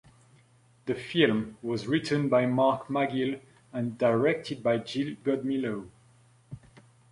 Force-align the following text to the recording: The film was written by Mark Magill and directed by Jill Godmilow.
The 0.87 0.95
film 0.95 1.59
was 1.61 1.85
written 1.85 2.27
by 2.27 2.47
Mark 2.47 2.87
Magill 2.89 3.39
and 3.71 3.99
directed 3.99 4.63
by 4.63 4.79
Jill 4.79 5.15
Godmilow. 5.23 5.91